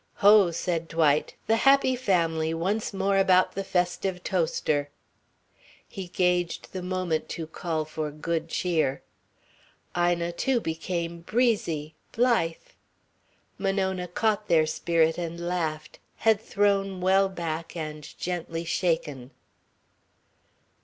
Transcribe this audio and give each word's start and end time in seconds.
"Ho!" 0.15 0.49
said 0.49 0.87
Dwight. 0.87 1.35
"The 1.45 1.57
happy 1.57 1.95
family, 1.95 2.55
once 2.55 2.91
more 2.91 3.17
about 3.19 3.51
the 3.53 3.63
festive 3.63 4.23
toaster." 4.23 4.89
He 5.87 6.07
gauged 6.07 6.73
the 6.73 6.81
moment 6.81 7.29
to 7.37 7.45
call 7.45 7.85
for 7.85 8.09
good 8.09 8.49
cheer. 8.49 9.03
Ina, 9.95 10.31
too, 10.31 10.59
became 10.59 11.19
breezy, 11.19 11.93
blithe. 12.13 12.55
Monona 13.59 14.07
caught 14.07 14.47
their 14.47 14.65
spirit 14.65 15.19
and 15.19 15.39
laughed, 15.39 15.99
head 16.15 16.41
thrown 16.41 16.99
well 16.99 17.29
back 17.29 17.75
and 17.77 18.17
gently 18.17 18.65
shaken. 18.65 19.29